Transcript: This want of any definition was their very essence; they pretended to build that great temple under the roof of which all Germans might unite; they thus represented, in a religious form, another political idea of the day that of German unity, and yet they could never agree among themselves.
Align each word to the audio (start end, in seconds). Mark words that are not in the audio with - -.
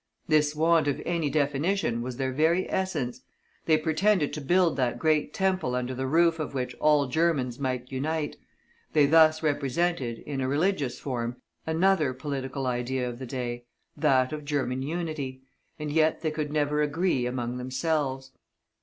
This 0.27 0.55
want 0.55 0.87
of 0.87 0.99
any 1.05 1.29
definition 1.29 2.01
was 2.01 2.17
their 2.17 2.31
very 2.33 2.67
essence; 2.71 3.21
they 3.65 3.77
pretended 3.77 4.33
to 4.33 4.41
build 4.41 4.75
that 4.77 4.97
great 4.97 5.31
temple 5.31 5.75
under 5.75 5.93
the 5.93 6.07
roof 6.07 6.39
of 6.39 6.55
which 6.55 6.73
all 6.79 7.05
Germans 7.05 7.59
might 7.59 7.91
unite; 7.91 8.35
they 8.93 9.05
thus 9.05 9.43
represented, 9.43 10.17
in 10.25 10.41
a 10.41 10.47
religious 10.47 10.99
form, 10.99 11.39
another 11.67 12.15
political 12.15 12.65
idea 12.65 13.07
of 13.07 13.19
the 13.19 13.27
day 13.27 13.65
that 13.95 14.33
of 14.33 14.43
German 14.43 14.81
unity, 14.81 15.43
and 15.77 15.91
yet 15.91 16.21
they 16.21 16.31
could 16.31 16.51
never 16.51 16.81
agree 16.81 17.27
among 17.27 17.57
themselves. 17.57 18.31